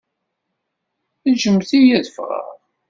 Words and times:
Ǧǧemt-iyi 1.33 1.95
ad 1.99 2.05
ffɣeɣ! 2.11 2.47